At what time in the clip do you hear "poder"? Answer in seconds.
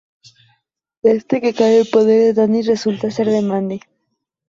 1.93-2.19